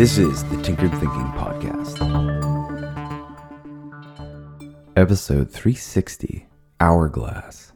This 0.00 0.16
is 0.16 0.42
the 0.44 0.56
Tinkered 0.62 0.92
Thinking 0.92 1.30
Podcast. 1.36 1.98
Episode 4.96 5.50
360 5.50 6.48
Hourglass. 6.80 7.72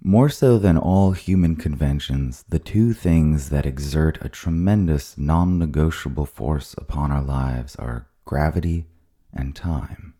More 0.00 0.28
so 0.28 0.56
than 0.56 0.78
all 0.78 1.10
human 1.10 1.56
conventions, 1.56 2.44
the 2.48 2.60
two 2.60 2.92
things 2.92 3.48
that 3.48 3.66
exert 3.66 4.18
a 4.20 4.28
tremendous 4.28 5.18
non 5.18 5.58
negotiable 5.58 6.26
force 6.26 6.76
upon 6.78 7.10
our 7.10 7.22
lives 7.22 7.74
are 7.74 8.06
gravity 8.24 8.86
and 9.34 9.56
time. 9.56 10.14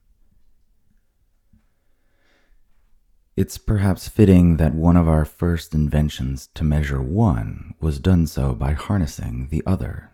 It's 3.37 3.59
perhaps 3.59 4.09
fitting 4.09 4.57
that 4.57 4.75
one 4.75 4.97
of 4.97 5.07
our 5.09 5.25
first 5.25 5.73
inventions 5.73 6.49
to 6.55 6.65
measure 6.65 7.01
one 7.01 7.75
was 7.81 8.01
done 8.01 8.27
so 8.27 8.55
by 8.57 8.73
harnessing 8.73 9.51
the 9.53 9.63
other 9.65 10.10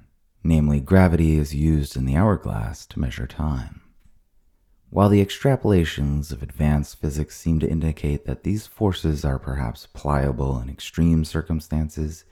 namely, 0.46 0.80
gravity 0.80 1.36
is 1.38 1.54
used 1.54 1.96
in 1.96 2.04
the 2.04 2.16
hourglass 2.16 2.86
to 2.86 3.00
measure 3.00 3.26
time. 3.26 3.82
While 4.90 5.08
the 5.08 5.24
extrapolations 5.24 6.32
of 6.32 6.42
advanced 6.42 7.00
physics 7.00 7.36
seem 7.36 7.58
to 7.60 7.68
indicate 7.68 8.24
that 8.24 8.44
these 8.44 8.66
forces 8.66 9.24
are 9.24 9.38
perhaps 9.38 9.86
pliable 9.86 10.58
in 10.60 10.70
extreme 10.70 11.24
circumstances, 11.24 12.24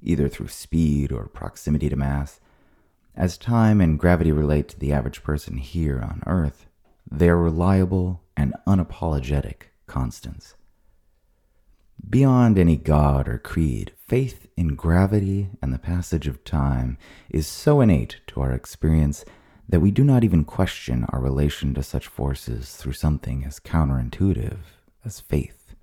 either 0.00 0.28
through 0.28 0.48
speed 0.48 1.12
or 1.12 1.26
proximity 1.26 1.88
to 1.88 1.96
mass, 1.96 2.40
as 3.14 3.36
time 3.36 3.80
and 3.80 3.98
gravity 3.98 4.32
relate 4.32 4.68
to 4.68 4.78
the 4.78 4.92
average 4.92 5.22
person 5.22 5.58
here 5.58 6.00
on 6.00 6.22
Earth, 6.26 6.66
they 7.10 7.28
are 7.28 7.36
reliable 7.36 8.22
and 8.36 8.54
unapologetic 8.66 9.64
constants. 9.86 10.54
Beyond 12.08 12.58
any 12.58 12.76
god 12.76 13.28
or 13.28 13.38
creed, 13.38 13.92
faith 14.12 14.46
in 14.58 14.74
gravity 14.74 15.48
and 15.62 15.72
the 15.72 15.78
passage 15.78 16.28
of 16.28 16.44
time 16.44 16.98
is 17.30 17.46
so 17.46 17.80
innate 17.80 18.20
to 18.26 18.42
our 18.42 18.52
experience 18.52 19.24
that 19.66 19.80
we 19.80 19.90
do 19.90 20.04
not 20.04 20.22
even 20.22 20.44
question 20.44 21.06
our 21.08 21.18
relation 21.18 21.72
to 21.72 21.82
such 21.82 22.06
forces 22.06 22.76
through 22.76 22.92
something 22.92 23.42
as 23.42 23.58
counterintuitive 23.58 24.58
as 25.02 25.20
faith. 25.20 25.74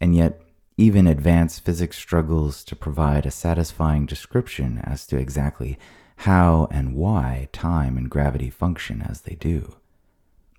And 0.00 0.14
yet, 0.14 0.40
even 0.76 1.08
advanced 1.08 1.64
physics 1.64 1.98
struggles 1.98 2.62
to 2.66 2.76
provide 2.76 3.26
a 3.26 3.32
satisfying 3.32 4.06
description 4.06 4.78
as 4.84 5.04
to 5.08 5.16
exactly 5.16 5.80
how 6.18 6.68
and 6.70 6.94
why 6.94 7.48
time 7.52 7.96
and 7.96 8.08
gravity 8.08 8.50
function 8.50 9.02
as 9.02 9.22
they 9.22 9.34
do. 9.34 9.74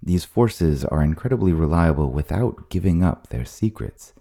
These 0.02 0.26
forces 0.26 0.84
are 0.84 1.02
incredibly 1.02 1.54
reliable 1.54 2.12
without 2.12 2.70
giving 2.70 3.06
up 3.06 3.28
their 3.28 3.46
secrets. 3.46 4.12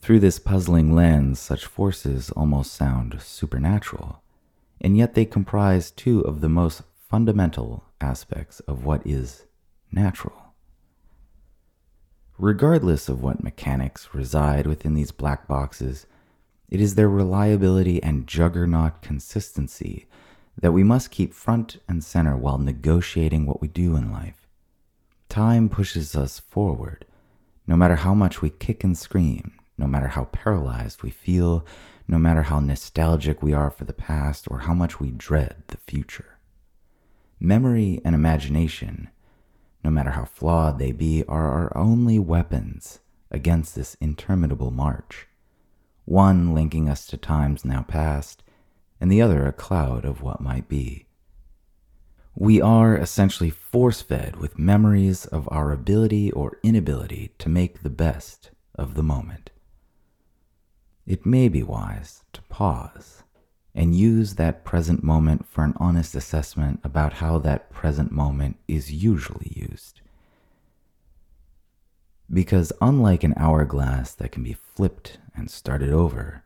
Through 0.00 0.20
this 0.20 0.38
puzzling 0.38 0.94
lens, 0.94 1.38
such 1.38 1.66
forces 1.66 2.30
almost 2.30 2.72
sound 2.72 3.20
supernatural, 3.20 4.22
and 4.80 4.96
yet 4.96 5.14
they 5.14 5.26
comprise 5.26 5.90
two 5.90 6.20
of 6.22 6.40
the 6.40 6.48
most 6.48 6.82
fundamental 7.08 7.84
aspects 8.00 8.60
of 8.60 8.84
what 8.84 9.06
is 9.06 9.44
natural. 9.92 10.54
Regardless 12.38 13.10
of 13.10 13.22
what 13.22 13.44
mechanics 13.44 14.08
reside 14.14 14.66
within 14.66 14.94
these 14.94 15.12
black 15.12 15.46
boxes, 15.46 16.06
it 16.70 16.80
is 16.80 16.94
their 16.94 17.08
reliability 17.08 18.02
and 18.02 18.26
juggernaut 18.26 19.02
consistency 19.02 20.06
that 20.58 20.72
we 20.72 20.82
must 20.82 21.10
keep 21.10 21.34
front 21.34 21.76
and 21.86 22.02
center 22.02 22.36
while 22.36 22.56
negotiating 22.56 23.44
what 23.44 23.60
we 23.60 23.68
do 23.68 23.96
in 23.96 24.10
life. 24.10 24.46
Time 25.28 25.68
pushes 25.68 26.16
us 26.16 26.38
forward. 26.38 27.04
No 27.66 27.76
matter 27.76 27.96
how 27.96 28.14
much 28.14 28.40
we 28.40 28.48
kick 28.48 28.82
and 28.82 28.96
scream, 28.96 29.52
no 29.80 29.86
matter 29.86 30.08
how 30.08 30.24
paralyzed 30.26 31.02
we 31.02 31.10
feel, 31.10 31.66
no 32.06 32.18
matter 32.18 32.42
how 32.42 32.60
nostalgic 32.60 33.42
we 33.42 33.54
are 33.54 33.70
for 33.70 33.84
the 33.84 33.94
past 33.94 34.46
or 34.50 34.60
how 34.60 34.74
much 34.74 35.00
we 35.00 35.10
dread 35.10 35.62
the 35.68 35.78
future. 35.78 36.38
Memory 37.40 38.02
and 38.04 38.14
imagination, 38.14 39.08
no 39.82 39.90
matter 39.90 40.10
how 40.10 40.26
flawed 40.26 40.78
they 40.78 40.92
be, 40.92 41.24
are 41.26 41.50
our 41.50 41.76
only 41.76 42.18
weapons 42.18 42.98
against 43.30 43.74
this 43.74 43.96
interminable 44.00 44.70
march. 44.70 45.26
One 46.04 46.52
linking 46.52 46.88
us 46.88 47.06
to 47.06 47.16
times 47.16 47.64
now 47.64 47.82
past, 47.82 48.42
and 49.00 49.10
the 49.10 49.22
other 49.22 49.46
a 49.46 49.52
cloud 49.52 50.04
of 50.04 50.20
what 50.20 50.42
might 50.42 50.68
be. 50.68 51.06
We 52.34 52.60
are 52.60 52.96
essentially 52.96 53.50
force 53.50 54.02
fed 54.02 54.36
with 54.36 54.58
memories 54.58 55.24
of 55.24 55.48
our 55.50 55.72
ability 55.72 56.30
or 56.32 56.58
inability 56.62 57.32
to 57.38 57.48
make 57.48 57.82
the 57.82 57.90
best 57.90 58.50
of 58.74 58.94
the 58.94 59.02
moment. 59.02 59.50
It 61.06 61.26
may 61.26 61.48
be 61.48 61.62
wise 61.62 62.22
to 62.32 62.42
pause 62.42 63.22
and 63.74 63.94
use 63.94 64.34
that 64.34 64.64
present 64.64 65.02
moment 65.02 65.46
for 65.46 65.64
an 65.64 65.74
honest 65.76 66.14
assessment 66.14 66.80
about 66.84 67.14
how 67.14 67.38
that 67.38 67.70
present 67.70 68.10
moment 68.12 68.56
is 68.68 68.92
usually 68.92 69.52
used. 69.54 70.00
Because 72.32 72.72
unlike 72.80 73.24
an 73.24 73.34
hourglass 73.36 74.14
that 74.14 74.32
can 74.32 74.42
be 74.42 74.52
flipped 74.52 75.18
and 75.34 75.50
started 75.50 75.90
over, 75.90 76.44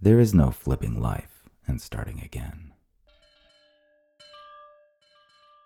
there 0.00 0.20
is 0.20 0.34
no 0.34 0.50
flipping 0.50 1.00
life 1.00 1.48
and 1.66 1.80
starting 1.80 2.20
again. 2.20 2.72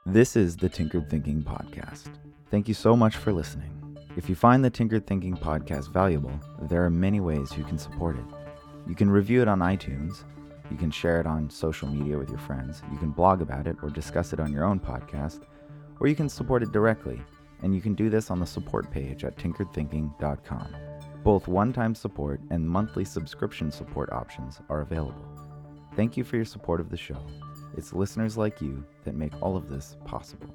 This 0.06 0.36
is 0.36 0.56
the 0.56 0.68
Tinkered 0.68 1.08
Thinking 1.08 1.42
Podcast. 1.42 2.08
Thank 2.50 2.68
you 2.68 2.74
so 2.74 2.94
much 2.94 3.16
for 3.16 3.32
listening. 3.32 3.83
If 4.16 4.28
you 4.28 4.36
find 4.36 4.64
the 4.64 4.70
Tinkered 4.70 5.08
Thinking 5.08 5.36
Podcast 5.36 5.92
valuable, 5.92 6.38
there 6.62 6.84
are 6.84 6.90
many 6.90 7.18
ways 7.18 7.56
you 7.58 7.64
can 7.64 7.78
support 7.78 8.16
it. 8.16 8.24
You 8.86 8.94
can 8.94 9.10
review 9.10 9.42
it 9.42 9.48
on 9.48 9.58
iTunes, 9.58 10.22
you 10.70 10.76
can 10.76 10.92
share 10.92 11.18
it 11.18 11.26
on 11.26 11.50
social 11.50 11.88
media 11.88 12.16
with 12.16 12.28
your 12.28 12.38
friends, 12.38 12.80
you 12.92 12.98
can 12.98 13.10
blog 13.10 13.42
about 13.42 13.66
it 13.66 13.76
or 13.82 13.90
discuss 13.90 14.32
it 14.32 14.38
on 14.38 14.52
your 14.52 14.64
own 14.64 14.78
podcast, 14.78 15.40
or 15.98 16.06
you 16.06 16.14
can 16.14 16.28
support 16.28 16.62
it 16.62 16.70
directly, 16.70 17.20
and 17.62 17.74
you 17.74 17.80
can 17.80 17.94
do 17.94 18.08
this 18.08 18.30
on 18.30 18.38
the 18.38 18.46
support 18.46 18.88
page 18.88 19.24
at 19.24 19.36
tinkeredthinking.com. 19.36 20.76
Both 21.24 21.48
one 21.48 21.72
time 21.72 21.96
support 21.96 22.40
and 22.50 22.68
monthly 22.68 23.04
subscription 23.04 23.72
support 23.72 24.12
options 24.12 24.60
are 24.68 24.82
available. 24.82 25.26
Thank 25.96 26.16
you 26.16 26.22
for 26.22 26.36
your 26.36 26.44
support 26.44 26.80
of 26.80 26.88
the 26.88 26.96
show. 26.96 27.18
It's 27.76 27.92
listeners 27.92 28.36
like 28.36 28.60
you 28.60 28.84
that 29.02 29.16
make 29.16 29.32
all 29.42 29.56
of 29.56 29.68
this 29.68 29.96
possible. 30.04 30.54